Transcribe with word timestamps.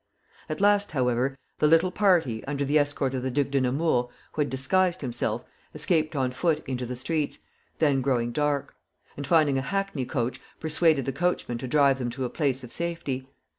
At 0.49 0.59
last, 0.59 0.93
however, 0.93 1.37
the 1.59 1.67
little 1.67 1.91
party, 1.91 2.43
under 2.45 2.65
the 2.65 2.79
escort 2.79 3.13
of 3.13 3.21
the 3.21 3.29
Duc 3.29 3.51
de 3.51 3.61
Nemours, 3.61 4.07
who 4.31 4.41
had 4.41 4.49
disguised 4.49 5.01
himself, 5.01 5.43
escaped 5.75 6.15
on 6.15 6.31
foot 6.31 6.63
into 6.67 6.87
the 6.87 6.95
streets, 6.95 7.37
then 7.77 8.01
growing 8.01 8.31
dark; 8.31 8.73
and 9.15 9.27
finding 9.27 9.59
a 9.59 9.61
hackney 9.61 10.05
coach, 10.05 10.41
persuaded 10.59 11.05
the 11.05 11.11
coachman 11.13 11.59
to 11.59 11.67
drive 11.67 11.99
them 11.99 12.09
to 12.09 12.25
a 12.25 12.31
place 12.31 12.63
of 12.63 12.73
safety. 12.73 13.29